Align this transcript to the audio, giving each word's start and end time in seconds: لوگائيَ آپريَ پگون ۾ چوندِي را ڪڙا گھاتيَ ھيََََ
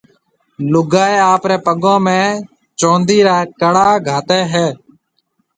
لوگائيَ 0.71 1.17
آپريَ 1.33 1.57
پگون 1.65 1.99
۾ 2.17 2.19
چوندِي 2.79 3.19
را 3.27 3.37
ڪڙا 3.59 3.87
گھاتيَ 4.07 4.39
ھيََََ 4.53 4.67